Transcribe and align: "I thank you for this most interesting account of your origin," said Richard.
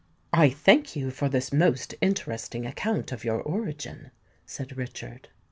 "I 0.33 0.49
thank 0.49 0.95
you 0.95 1.11
for 1.11 1.29
this 1.29 1.53
most 1.53 1.93
interesting 2.01 2.65
account 2.65 3.11
of 3.11 3.23
your 3.23 3.39
origin," 3.39 4.09
said 4.47 4.75
Richard. 4.75 5.27